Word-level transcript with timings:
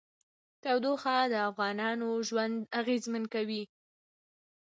تودوخه 0.63 1.17
د 1.33 1.35
افغانانو 1.49 2.09
ژوند 2.27 2.55
اغېزمن 2.79 3.23
کوي. 3.33 3.63